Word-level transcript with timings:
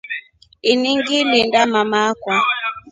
Ini 0.71 0.89
ngilinda 0.99 1.61
mama 1.73 1.99
akwa. 2.09 2.35